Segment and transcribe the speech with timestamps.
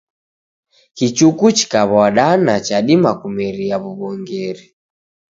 [0.97, 4.65] Kichuku chikaw'adana chadima kumeria w'uw'ongeri.